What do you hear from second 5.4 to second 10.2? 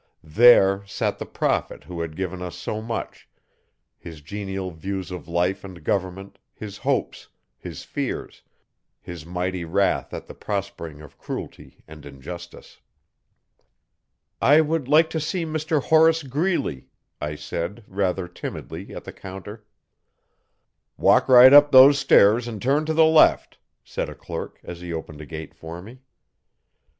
and government, his hopes, his fears, his mighty wrath